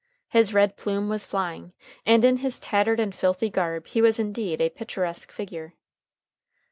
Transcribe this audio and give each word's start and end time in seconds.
His 0.29 0.51
red 0.51 0.77
plume 0.77 1.09
was 1.09 1.25
flying, 1.27 1.73
and 2.07 2.25
in 2.25 2.37
his 2.37 2.59
tattered 2.59 2.99
and 2.99 3.13
filthy 3.13 3.51
garb 3.51 3.85
he 3.85 4.01
was 4.01 4.17
indeed 4.17 4.59
a 4.59 4.69
picturesque 4.71 5.31
figure. 5.31 5.75